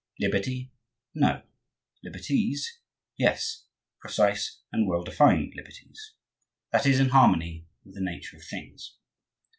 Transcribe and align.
Liberty, 0.19 0.71
no; 1.13 1.43
liberties, 2.03 2.79
yes,—precise 3.17 4.61
and 4.71 4.87
well 4.87 5.03
defined 5.03 5.53
liberties. 5.55 6.13
That 6.71 6.87
is 6.87 6.99
in 6.99 7.09
harmony 7.09 7.67
with 7.85 7.93
the 7.93 8.01
nature 8.01 8.35
of 8.37 8.43
things. 8.43 8.97